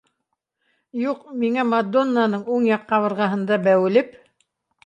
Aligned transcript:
Юҡ, 1.01 1.19
миңә 1.43 1.67
мадоннаның 1.73 2.49
уң 2.57 2.65
яҡ 2.71 2.89
ҡабырғаһында 2.93 3.61
бәүелеп 3.69 4.19